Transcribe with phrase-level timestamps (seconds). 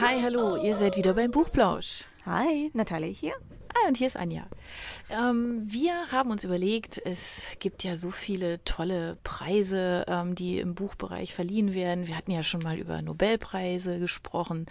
[0.00, 2.04] Hi, hallo, ihr seid wieder beim Buchplausch.
[2.24, 3.34] Hi, Natalie hier.
[3.74, 4.46] Ah, und hier ist Anja.
[5.10, 10.74] Ähm, wir haben uns überlegt, es gibt ja so viele tolle Preise, ähm, die im
[10.74, 12.06] Buchbereich verliehen werden.
[12.06, 14.66] Wir hatten ja schon mal über Nobelpreise gesprochen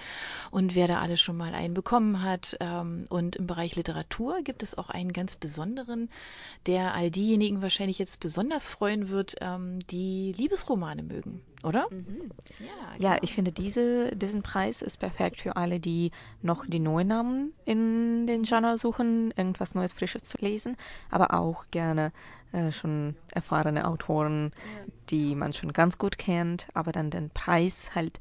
[0.52, 2.58] und wer da alles schon mal einen bekommen hat.
[2.60, 6.10] Ähm, und im Bereich Literatur gibt es auch einen ganz besonderen,
[6.68, 11.88] der all diejenigen wahrscheinlich jetzt besonders freuen wird, ähm, die Liebesromane mögen oder?
[11.90, 12.30] Mhm.
[12.60, 13.10] Ja, genau.
[13.10, 17.54] ja, ich finde, diese, diesen Preis ist perfekt für alle, die noch die neuen Namen
[17.66, 20.78] in den Genre suchen, irgendwas Neues, Frisches zu lesen,
[21.10, 22.12] aber auch gerne
[22.52, 24.92] äh, schon erfahrene Autoren, ja.
[25.10, 28.20] die man schon ganz gut kennt, aber dann den Preis halt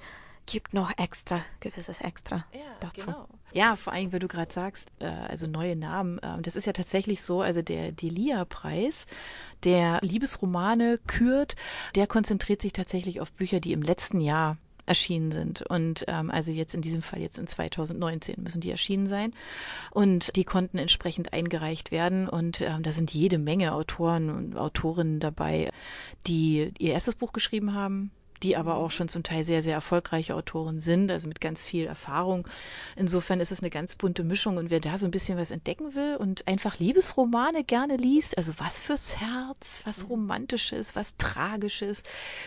[0.50, 3.06] gibt noch extra, gewisses Extra ja, dazu.
[3.06, 3.28] Genau.
[3.52, 6.18] Ja, vor allem, weil du gerade sagst, äh, also neue Namen.
[6.18, 9.06] Äh, das ist ja tatsächlich so, also der Delia-Preis,
[9.64, 11.56] der Liebesromane kürt,
[11.94, 15.62] der konzentriert sich tatsächlich auf Bücher, die im letzten Jahr erschienen sind.
[15.62, 19.34] Und ähm, also jetzt in diesem Fall jetzt in 2019 müssen die erschienen sein.
[19.90, 22.28] Und die konnten entsprechend eingereicht werden.
[22.28, 25.70] Und ähm, da sind jede Menge Autoren und Autorinnen dabei,
[26.26, 28.10] die ihr erstes Buch geschrieben haben,
[28.42, 31.86] die aber auch schon zum Teil sehr, sehr erfolgreiche Autoren sind, also mit ganz viel
[31.86, 32.46] Erfahrung.
[32.96, 35.94] Insofern ist es eine ganz bunte Mischung und wer da so ein bisschen was entdecken
[35.94, 40.10] will und einfach Liebesromane gerne liest, also was fürs Herz, was mhm.
[40.10, 42.02] Romantisches, was Tragisches,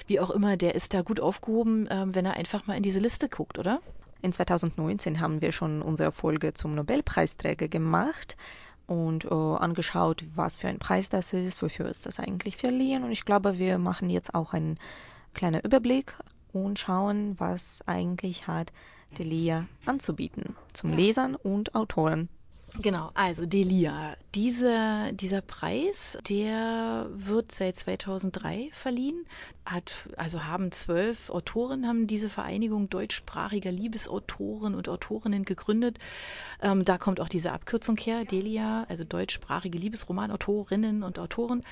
[0.07, 2.99] wie auch immer, der ist da gut aufgehoben, ähm, wenn er einfach mal in diese
[2.99, 3.81] Liste guckt, oder?
[4.21, 8.37] In 2019 haben wir schon unsere Folge zum Nobelpreisträger gemacht
[8.85, 13.03] und äh, angeschaut, was für ein Preis das ist, wofür ist das eigentlich verliehen.
[13.03, 14.77] Und ich glaube, wir machen jetzt auch einen
[15.33, 16.15] kleiner Überblick
[16.53, 18.71] und schauen, was eigentlich hat
[19.17, 22.29] Delia anzubieten zum Lesern und Autoren.
[22.79, 24.15] Genau, also Delia.
[24.33, 29.25] Dieser, dieser Preis, der wird seit 2003 verliehen.
[29.65, 35.99] Hat, also haben zwölf Autoren, haben diese Vereinigung deutschsprachiger Liebesautoren und Autorinnen gegründet.
[36.61, 41.63] Ähm, da kommt auch diese Abkürzung her, Delia, also deutschsprachige Liebesromanautorinnen und Autoren.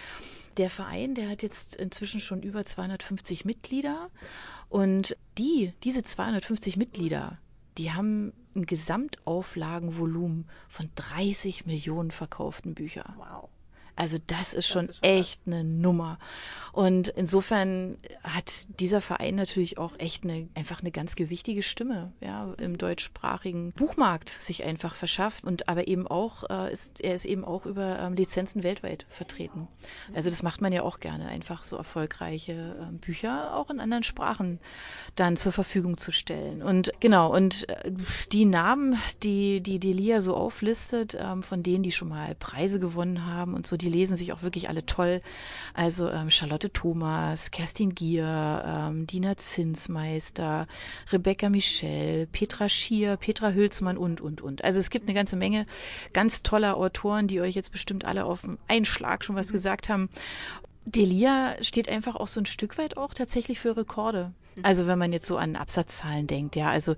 [0.57, 4.09] Der Verein, der hat jetzt inzwischen schon über 250 Mitglieder
[4.67, 7.37] und die, diese 250 Mitglieder,
[7.77, 13.13] die haben ein Gesamtauflagenvolumen von 30 Millionen verkauften Büchern.
[13.17, 13.49] Wow.
[13.99, 16.19] Also das ist schon, das ist schon echt eine Nummer.
[16.71, 22.53] Und insofern hat dieser Verein natürlich auch echt eine, einfach eine ganz gewichtige Stimme, ja,
[22.57, 27.43] im deutschsprachigen Buchmarkt sich einfach verschafft und aber eben auch, äh, ist, er ist eben
[27.43, 29.67] auch über ähm, Lizenzen weltweit vertreten.
[30.13, 34.03] Also das macht man ja auch gerne, einfach so erfolgreiche äh, Bücher auch in anderen
[34.03, 34.59] Sprachen
[35.15, 36.61] dann zur Verfügung zu stellen.
[36.61, 37.91] Und genau, und äh,
[38.31, 43.25] die Namen, die, die Delia so auflistet, ähm, von denen, die schon mal Preise gewonnen
[43.25, 45.21] haben und so, die lesen sich auch wirklich alle toll.
[45.73, 50.67] Also ähm, Charlotte Thomas, Kerstin Gier, ähm, Dina Zinsmeister,
[51.11, 54.63] Rebecca Michel, Petra Schier, Petra Hülsmann und, und, und.
[54.63, 55.65] Also es gibt eine ganze Menge
[56.13, 60.09] ganz toller Autoren, die euch jetzt bestimmt alle auf einen Schlag schon was gesagt haben.
[60.85, 64.31] Delia steht einfach auch so ein Stück weit auch tatsächlich für Rekorde.
[64.63, 66.95] Also wenn man jetzt so an Absatzzahlen denkt, ja, also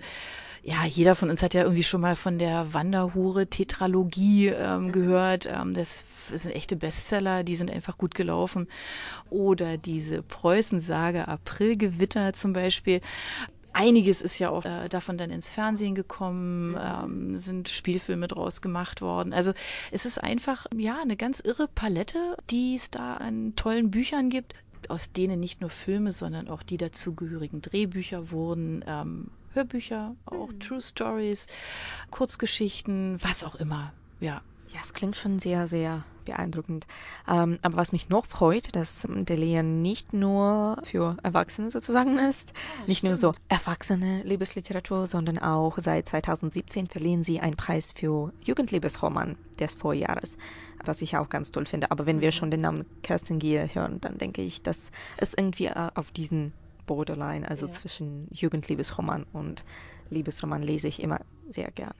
[0.64, 5.48] ja, jeder von uns hat ja irgendwie schon mal von der Wanderhure-Tetralogie ähm, gehört.
[5.52, 8.68] Ähm, das sind echte Bestseller, die sind einfach gut gelaufen.
[9.28, 13.00] Oder diese Preußensage Aprilgewitter zum Beispiel.
[13.72, 19.00] Einiges ist ja auch äh, davon dann ins Fernsehen gekommen, ähm, sind Spielfilme draus gemacht
[19.00, 19.32] worden.
[19.32, 19.52] Also
[19.90, 24.54] es ist einfach, ja, eine ganz irre Palette, die es da an tollen Büchern gibt
[24.88, 28.84] aus denen nicht nur Filme, sondern auch die dazugehörigen Drehbücher wurden.
[28.86, 30.60] Ähm, Hörbücher, auch mhm.
[30.60, 31.48] True Stories,
[32.10, 33.92] Kurzgeschichten, was auch immer.
[34.20, 34.42] Ja.
[34.72, 36.86] Ja, es klingt schon sehr, sehr beeindruckend.
[37.28, 42.86] Ähm, aber was mich noch freut, dass der nicht nur für Erwachsene sozusagen ist, ja,
[42.86, 43.10] nicht stimmt.
[43.10, 49.74] nur so erwachsene Liebesliteratur, sondern auch seit 2017 verliehen sie einen Preis für Jugendliebesroman des
[49.74, 50.38] Vorjahres,
[50.84, 51.90] was ich auch ganz toll finde.
[51.90, 52.32] Aber wenn wir mhm.
[52.32, 56.54] schon den Namen Kerstin Gier hören, dann denke ich, dass es irgendwie äh, auf diesen
[56.86, 57.72] Borderline, also ja.
[57.72, 59.64] zwischen Jugendliebesroman und
[60.10, 61.94] Liebesroman lese ich immer sehr gerne.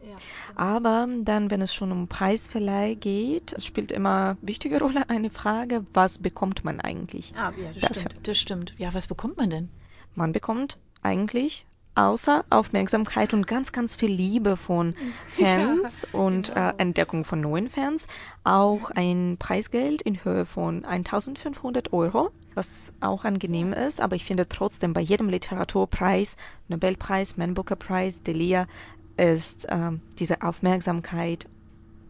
[0.00, 0.60] Ja, genau.
[0.60, 6.18] Aber dann, wenn es schon um Preisverleih geht, spielt immer wichtige Rolle eine Frage, was
[6.18, 7.32] bekommt man eigentlich?
[7.36, 8.02] Ah, ja, das dafür?
[8.02, 8.28] stimmt.
[8.28, 8.74] Das stimmt.
[8.78, 9.68] Ja, was bekommt man denn?
[10.14, 14.94] Man bekommt eigentlich außer Aufmerksamkeit und ganz, ganz viel Liebe von
[15.28, 16.68] Fans ja, und genau.
[16.68, 18.06] äh, Entdeckung von neuen Fans
[18.44, 24.00] auch ein Preisgeld in Höhe von 1500 Euro was auch angenehm ist.
[24.00, 26.36] Aber ich finde trotzdem bei jedem Literaturpreis,
[26.68, 28.66] Nobelpreis, Man Booker Prize, Delia,
[29.16, 31.46] ist äh, diese Aufmerksamkeit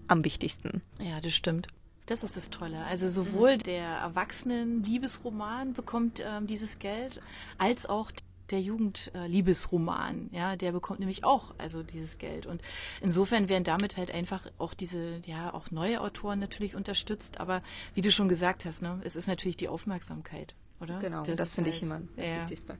[0.08, 0.82] am wichtigsten.
[0.98, 1.68] Ja, das stimmt.
[2.06, 2.84] Das ist das Tolle.
[2.86, 7.20] Also sowohl der Erwachsenen-Liebesroman bekommt ähm, dieses Geld,
[7.58, 8.10] als auch
[8.50, 12.46] der Jugendliebesroman, ja, der bekommt nämlich auch also dieses Geld.
[12.46, 12.62] Und
[13.00, 17.40] insofern werden damit halt einfach auch diese, ja, auch neue Autoren natürlich unterstützt.
[17.40, 17.60] Aber
[17.94, 20.98] wie du schon gesagt hast, ne, es ist natürlich die Aufmerksamkeit oder?
[20.98, 22.36] Genau, das, das finde halt, ich immer das ja.
[22.36, 22.76] Wichtigste.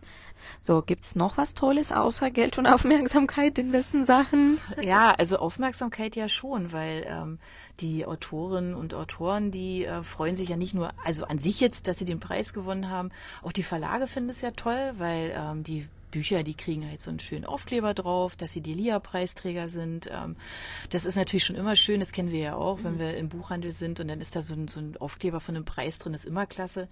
[0.61, 4.59] So, gibt's noch was Tolles außer Geld und Aufmerksamkeit in besten Sachen?
[4.81, 7.39] Ja, also Aufmerksamkeit ja schon, weil ähm,
[7.81, 11.89] die Autorinnen und Autoren, die äh, freuen sich ja nicht nur, also an sich jetzt,
[11.89, 13.11] dass sie den Preis gewonnen haben,
[13.43, 17.11] auch die Verlage finden es ja toll, weil ähm, die Bücher, die kriegen halt so
[17.11, 20.09] einen schönen Aufkleber drauf, dass sie die LIA-Preisträger sind.
[20.13, 20.37] Ähm,
[20.91, 22.99] das ist natürlich schon immer schön, das kennen wir ja auch, wenn mhm.
[22.99, 25.65] wir im Buchhandel sind und dann ist da so ein, so ein Aufkleber von einem
[25.65, 26.89] Preis drin, ist immer klasse.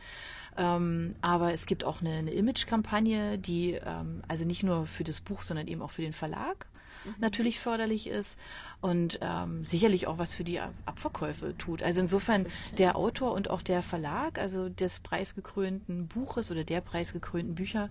[0.57, 5.21] Ähm, aber es gibt auch eine, eine Image-Kampagne, die ähm, also nicht nur für das
[5.21, 6.67] Buch, sondern eben auch für den Verlag
[7.07, 7.15] mhm.
[7.19, 8.39] natürlich förderlich ist
[8.81, 11.83] und ähm, sicherlich auch was für die Abverkäufe tut.
[11.83, 12.47] Also insofern
[12.79, 17.91] der Autor und auch der Verlag, also des preisgekrönten Buches oder der preisgekrönten Bücher,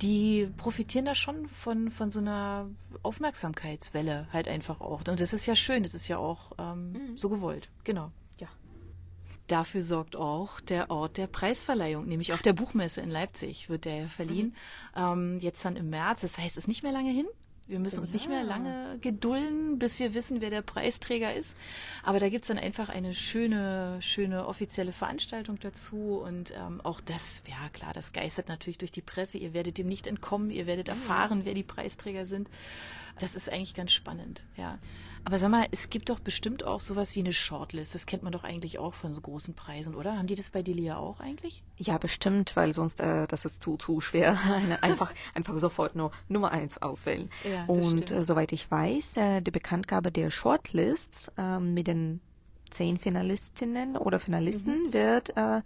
[0.00, 2.68] die profitieren da schon von, von so einer
[3.02, 5.00] Aufmerksamkeitswelle halt einfach auch.
[5.06, 7.16] Und das ist ja schön, das ist ja auch ähm, mhm.
[7.16, 7.68] so gewollt.
[7.84, 8.10] Genau.
[8.38, 8.48] Ja.
[9.46, 14.08] Dafür sorgt auch der Ort der Preisverleihung, nämlich auf der Buchmesse in Leipzig wird der
[14.08, 14.54] verliehen.
[14.96, 15.02] Mhm.
[15.02, 17.26] Ähm, jetzt dann im März, das heißt, es ist nicht mehr lange hin.
[17.68, 21.56] Wir müssen uns nicht mehr lange gedulden, bis wir wissen, wer der Preisträger ist.
[22.02, 26.20] Aber da gibt's dann einfach eine schöne, schöne offizielle Veranstaltung dazu.
[26.24, 29.38] Und ähm, auch das, ja klar, das geistert natürlich durch die Presse.
[29.38, 32.48] Ihr werdet dem nicht entkommen, ihr werdet erfahren, wer die Preisträger sind.
[33.18, 34.78] Das ist eigentlich ganz spannend, ja.
[35.24, 37.94] Aber sag mal, es gibt doch bestimmt auch sowas wie eine Shortlist.
[37.94, 40.16] Das kennt man doch eigentlich auch von so großen Preisen, oder?
[40.16, 41.62] Haben die das bei Delia auch eigentlich?
[41.76, 44.38] Ja, bestimmt, weil sonst äh, das ist zu zu schwer.
[44.80, 47.30] einfach einfach sofort nur Nummer eins auswählen.
[47.44, 52.20] Ja, Und äh, soweit ich weiß, äh, die Bekanntgabe der Shortlists äh, mit den
[52.70, 54.92] zehn Finalistinnen oder Finalisten mhm.
[54.92, 55.62] wird äh,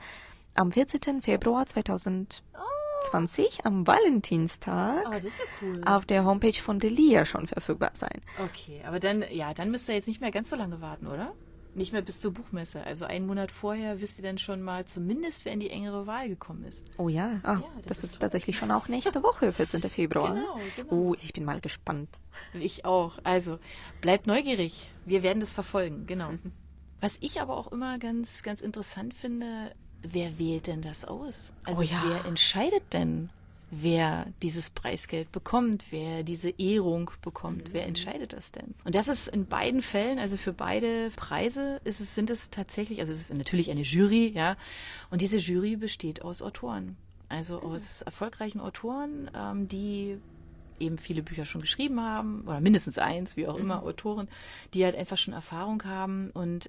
[0.54, 1.22] am 14.
[1.22, 5.28] Februar 2000 oh 20 am Valentinstag oh,
[5.62, 5.80] cool.
[5.84, 8.20] auf der Homepage von Delia schon verfügbar sein.
[8.42, 11.32] Okay, aber dann, ja, dann müsst ihr jetzt nicht mehr ganz so lange warten, oder?
[11.74, 12.82] Nicht mehr bis zur Buchmesse.
[12.84, 16.26] Also einen Monat vorher wisst ihr dann schon mal zumindest, wer in die engere Wahl
[16.26, 16.86] gekommen ist.
[16.96, 19.82] Oh ja, ah, ja das, das, ist, tatsächlich schon auch nächste Woche, 14.
[19.82, 20.34] Februar.
[20.34, 20.90] Genau, genau.
[20.90, 22.08] Oh, ich bin mal gespannt.
[22.54, 23.18] Ich auch.
[23.24, 23.58] Also
[24.00, 24.90] bleibt neugierig.
[25.04, 26.30] Wir werden das verfolgen, genau.
[27.02, 29.72] Was ich aber auch immer ganz, ganz interessant finde,
[30.12, 31.52] wer wählt denn das aus?
[31.64, 32.02] Also oh ja.
[32.06, 33.30] wer entscheidet denn,
[33.70, 37.72] wer dieses Preisgeld bekommt, wer diese Ehrung bekommt, mhm.
[37.72, 38.74] wer entscheidet das denn?
[38.84, 43.00] Und das ist in beiden Fällen, also für beide Preise, ist es, sind es tatsächlich,
[43.00, 44.56] also es ist natürlich eine Jury, ja,
[45.10, 46.96] und diese Jury besteht aus Autoren.
[47.28, 47.72] Also mhm.
[47.72, 50.18] aus erfolgreichen Autoren, ähm, die
[50.80, 53.88] eben viele Bücher schon geschrieben haben, oder mindestens eins, wie auch immer, mhm.
[53.88, 54.28] Autoren,
[54.74, 56.68] die halt einfach schon Erfahrung haben und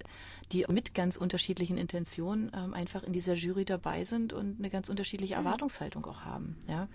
[0.52, 4.88] die mit ganz unterschiedlichen Intentionen ähm, einfach in dieser Jury dabei sind und eine ganz
[4.88, 5.38] unterschiedliche.
[5.38, 6.56] Erwartungshaltung auch haben.
[6.68, 6.88] Ja,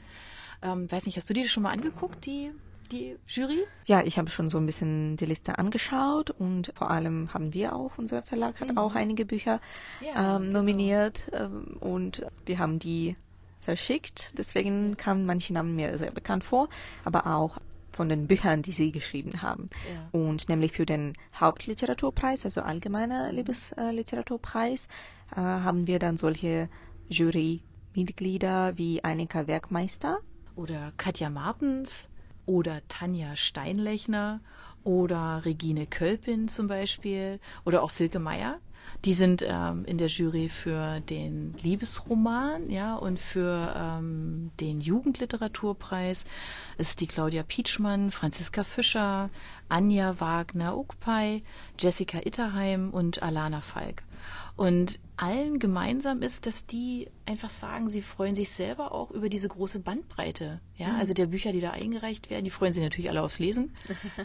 [0.62, 2.52] ähm, weiß nicht, hast du dir das schon mal angeguckt, die
[2.92, 3.64] die Jury?
[3.86, 7.76] Ja, ich habe schon so ein bisschen die Liste angeschaut und vor allem haben wir
[7.76, 8.78] auch, unser Verlag hat mhm.
[8.78, 9.62] auch einige Bücher
[10.02, 10.60] ja, ähm, genau.
[10.60, 13.16] nominiert ähm, und wir haben die
[13.64, 14.32] verschickt.
[14.38, 16.70] Deswegen kamen manche Namen mir sehr bekannt vor,
[17.04, 17.58] aber auch
[17.92, 19.70] von den Büchern, die sie geschrieben haben.
[19.94, 20.20] Ja.
[20.20, 24.88] Und nämlich für den Hauptliteraturpreis, also allgemeiner Liebesliteraturpreis,
[25.32, 26.70] äh, haben wir dann solche
[27.10, 30.20] Jurymitglieder wie Annika Werkmeister.
[30.56, 32.10] Oder Katja Martens
[32.46, 34.42] oder Tanja Steinlechner
[34.84, 38.60] oder Regine Kölpin zum Beispiel oder auch Silke Meyer.
[39.06, 46.26] Die sind ähm, in der Jury für den Liebesroman, ja, und für ähm, den Jugendliteraturpreis
[46.78, 49.30] ist die Claudia Pietschmann, Franziska Fischer,
[49.68, 51.44] Anja Wagner Ukpay,
[51.78, 54.04] Jessica Itterheim und Alana Falk.
[54.56, 59.48] Und allen gemeinsam ist, dass die einfach sagen, sie freuen sich selber auch über diese
[59.48, 60.60] große Bandbreite.
[60.76, 61.00] Ja, mhm.
[61.00, 63.76] also der Bücher, die da eingereicht werden, die freuen sich natürlich alle aufs Lesen.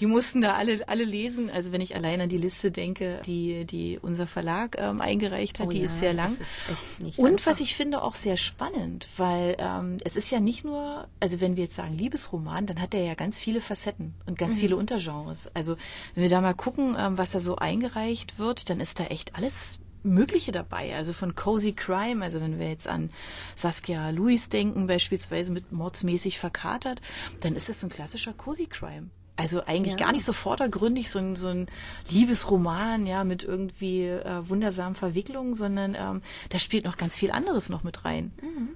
[0.00, 1.50] Die mussten da alle, alle lesen.
[1.50, 5.68] Also wenn ich allein an die Liste denke, die, die unser Verlag ähm, eingereicht hat,
[5.68, 6.36] oh die ja, ist sehr lang.
[6.36, 7.46] Ist Und einfach.
[7.46, 11.56] was ich finde auch sehr spannend, weil ähm, es ist ja nicht nur, also wenn
[11.56, 14.60] wir jetzt sagen Liebesroman, dann hat er ja ganz viele Facetten und ganz mhm.
[14.60, 15.54] viele Untergenres.
[15.54, 15.76] Also
[16.14, 19.36] wenn wir da mal gucken, ähm, was da so eingereicht wird, dann ist da echt
[19.36, 20.94] alles Mögliche dabei.
[20.94, 23.10] Also von Cozy Crime, also wenn wir jetzt an
[23.54, 27.00] Saskia Lewis denken, beispielsweise mit mordsmäßig verkatert,
[27.40, 29.10] dann ist das so ein klassischer Cozy Crime.
[29.36, 30.06] Also eigentlich ja.
[30.06, 31.68] gar nicht so vordergründig, so ein, so ein
[32.10, 37.68] Liebesroman, ja, mit irgendwie äh, wundersamen Verwicklungen, sondern ähm, da spielt noch ganz viel anderes
[37.68, 38.32] noch mit rein.
[38.42, 38.70] Mhm.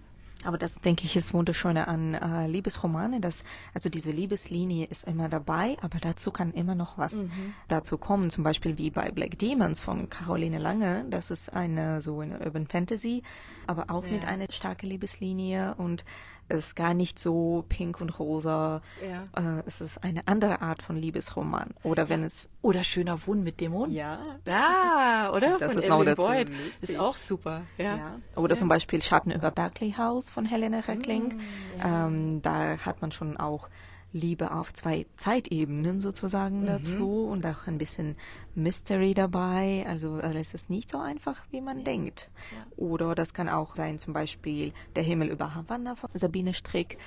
[0.45, 3.45] Aber das, denke ich, ist wunderschöne an äh, Liebesromane, dass
[3.75, 7.55] also diese Liebeslinie ist immer dabei, aber dazu kann immer noch was mhm.
[7.69, 8.31] dazu kommen.
[8.31, 11.07] Zum Beispiel wie bei Black Demons von Caroline Lange.
[11.11, 13.23] Das ist eine so eine Urban Fantasy,
[13.67, 14.13] aber auch ja.
[14.13, 16.05] mit einer starken Liebeslinie und
[16.49, 18.83] es ist gar nicht so pink und rosa.
[19.03, 19.59] Ja.
[19.59, 21.71] Äh, es ist eine andere Art von Liebesroman.
[21.83, 23.93] Oder wenn es oder schöner Wohnen mit Dämonen.
[23.93, 24.23] Ja.
[24.49, 25.59] Ah, oder?
[25.59, 26.27] Das von ist noch dazu.
[26.27, 26.49] Boyd.
[26.81, 27.63] Ist auch super.
[27.79, 27.97] Ja.
[27.97, 28.21] ja.
[28.37, 28.59] Oder ja.
[28.59, 31.37] zum Beispiel Schatten über Berkeley House von Helena Reckling.
[31.37, 31.41] Mm,
[31.83, 33.69] ähm, da hat man schon auch
[34.13, 36.67] Liebe auf zwei Zeitebenen sozusagen mhm.
[36.67, 38.17] dazu und auch ein bisschen
[38.55, 39.85] Mystery dabei.
[39.89, 41.85] Also alles ist nicht so einfach, wie man ja.
[41.85, 42.31] denkt.
[42.53, 42.67] Ja.
[42.77, 46.99] Oder das kann auch sein, zum Beispiel Der Himmel über Havanna von Sabine Strick.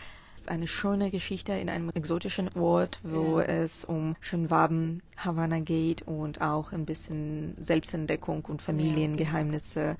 [0.47, 3.45] Eine schöne Geschichte in einem exotischen Ort, wo ja.
[3.45, 9.95] es um Schönwaben Havanna geht und auch ein bisschen Selbstentdeckung und Familiengeheimnisse.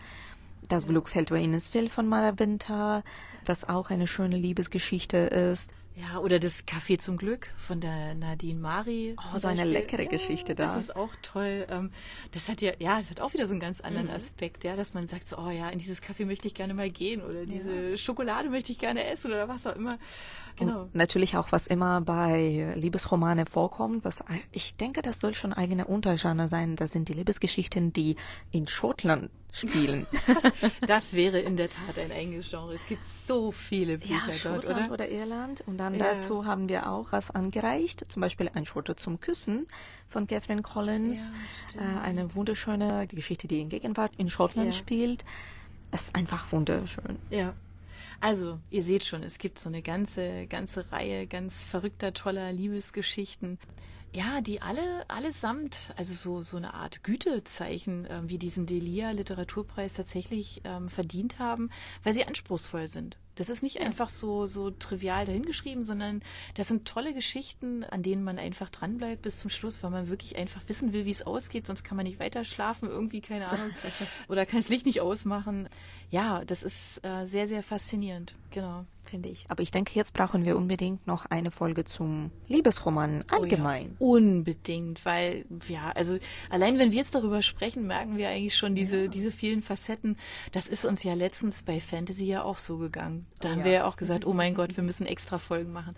[0.68, 3.04] Das Glück fällt über Fell von Mara Winter,
[3.46, 5.74] was auch eine schöne Liebesgeschichte ist.
[5.98, 9.16] Ja, oder das Kaffee zum Glück von der Nadine Mari.
[9.18, 10.66] Oh, so eine leckere ja, Geschichte da.
[10.66, 11.66] Das ist auch toll.
[11.70, 11.90] Ähm,
[12.34, 14.14] das hat ja, ja, das hat auch wieder so einen ganz anderen mhm.
[14.14, 16.90] Aspekt, ja, dass man sagt so, oh ja, in dieses Kaffee möchte ich gerne mal
[16.90, 17.98] gehen oder diese ja.
[17.98, 19.98] Schokolade möchte ich gerne essen oder was auch immer.
[20.58, 20.82] Genau.
[20.82, 24.22] Und natürlich auch, was immer bei Liebesromane vorkommt, was
[24.52, 26.75] ich denke, das soll schon eigene Untergenre sein.
[26.75, 28.18] Das sind die Liebesgeschichten, die
[28.52, 30.06] in Schottland spielen.
[30.26, 32.74] Das, das, wäre in der Tat ein eigenes Genre.
[32.74, 34.92] Es gibt so viele Bücher ja, dort, oder?
[34.92, 35.64] oder Irland.
[35.66, 36.14] Und dann ja.
[36.14, 39.68] dazu haben wir auch was angereicht, zum Beispiel ein Schotte zum Küssen
[40.10, 41.32] von Catherine Collins.
[41.76, 45.26] Ja, äh, eine wunderschöne die Geschichte, die in Gegenwart in Schottland spielt.
[45.92, 47.18] Es ist einfach wunderschön.
[47.30, 47.54] Ja.
[48.22, 53.60] Also, ihr seht schon, es gibt so eine ganze, ganze Reihe ganz verrückter, toller Liebesgeschichten
[54.15, 59.93] ja, die alle allesamt, also so, so eine Art Gütezeichen äh, wie diesen Delia Literaturpreis
[59.93, 61.69] tatsächlich ähm, verdient haben,
[62.03, 63.17] weil sie anspruchsvoll sind.
[63.36, 63.82] Das ist nicht ja.
[63.82, 66.22] einfach so, so trivial dahingeschrieben, sondern
[66.56, 70.38] das sind tolle Geschichten, an denen man einfach dranbleibt bis zum Schluss, weil man wirklich
[70.38, 73.72] einfach wissen will, wie es ausgeht, sonst kann man nicht weiter schlafen, irgendwie, keine Ahnung,
[74.27, 75.70] oder kann das Licht nicht ausmachen.
[76.10, 79.46] Ja, das ist äh, sehr, sehr faszinierend, genau finde ich.
[79.50, 83.96] Aber ich denke, jetzt brauchen wir unbedingt noch eine Folge zum Liebesroman allgemein.
[84.00, 86.18] Oh ja, unbedingt, weil, ja, also
[86.50, 89.08] allein wenn wir jetzt darüber sprechen, merken wir eigentlich schon diese, ja.
[89.08, 90.18] diese vielen Facetten.
[90.51, 93.25] Das ist uns ja letztens bei Fantasy ja auch so gegangen.
[93.39, 93.65] Da haben ja.
[93.65, 95.96] wir ja auch gesagt, oh mein Gott, wir müssen extra Folgen machen.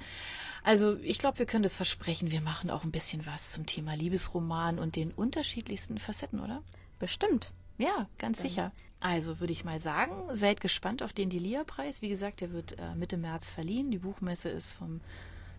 [0.64, 3.94] Also ich glaube, wir können das versprechen, wir machen auch ein bisschen was zum Thema
[3.94, 6.62] Liebesroman und den unterschiedlichsten Facetten, oder?
[7.00, 7.54] Bestimmt.
[7.78, 8.72] Ja, ganz sicher.
[9.00, 12.02] Also würde ich mal sagen, seid gespannt auf den Delia-Preis.
[12.02, 13.92] Wie gesagt, der wird äh, Mitte März verliehen.
[13.92, 15.02] Die Buchmesse ist vom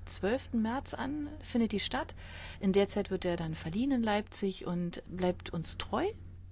[0.07, 0.55] 12.
[0.55, 2.15] März an, findet die statt.
[2.61, 6.07] In der Zeit wird er dann verliehen in Leipzig und bleibt uns treu.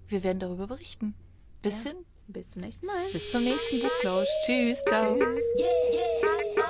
[0.06, 1.14] Wir werden darüber berichten.
[1.62, 1.90] Bis ja.
[1.90, 2.04] hin.
[2.28, 2.94] Bis zum nächsten Mal.
[3.12, 4.28] Bis zum nächsten Buchplausch.
[4.44, 4.82] Tschüss.
[4.84, 5.16] Ciao.
[5.16, 6.64] Tschüss.